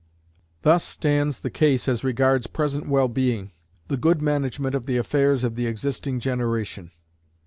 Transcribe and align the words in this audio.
Thus 0.63 0.83
stands 0.83 1.41
the 1.41 1.51
case 1.51 1.87
as 1.87 2.03
regards 2.03 2.47
present 2.47 2.87
well 2.89 3.07
being 3.07 3.51
the 3.87 3.97
good 3.97 4.19
management 4.19 4.73
of 4.73 4.87
the 4.87 4.97
affairs 4.97 5.43
of 5.43 5.53
the 5.53 5.67
existing 5.67 6.19
generation. 6.19 6.89